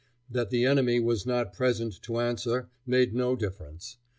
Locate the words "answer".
2.19-2.71